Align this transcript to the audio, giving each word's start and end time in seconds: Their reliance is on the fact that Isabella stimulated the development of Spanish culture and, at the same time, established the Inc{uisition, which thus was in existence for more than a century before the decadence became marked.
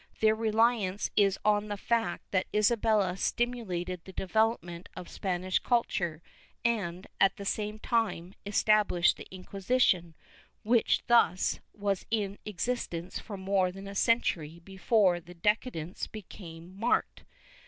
Their 0.19 0.33
reliance 0.33 1.11
is 1.15 1.37
on 1.45 1.67
the 1.67 1.77
fact 1.77 2.31
that 2.31 2.47
Isabella 2.55 3.15
stimulated 3.17 4.03
the 4.03 4.11
development 4.11 4.89
of 4.95 5.07
Spanish 5.11 5.59
culture 5.59 6.23
and, 6.65 7.05
at 7.19 7.37
the 7.37 7.45
same 7.45 7.77
time, 7.77 8.33
established 8.43 9.17
the 9.17 9.27
Inc{uisition, 9.31 10.15
which 10.63 11.03
thus 11.05 11.59
was 11.71 12.07
in 12.09 12.39
existence 12.45 13.19
for 13.19 13.37
more 13.37 13.71
than 13.71 13.87
a 13.87 13.93
century 13.93 14.59
before 14.63 15.19
the 15.19 15.35
decadence 15.35 16.07
became 16.07 16.75
marked. 16.75 17.23